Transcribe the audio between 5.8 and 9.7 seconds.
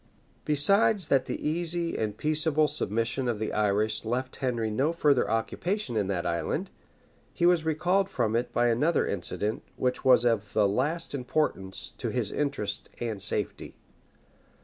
in that island, he was recalled from it by another incident,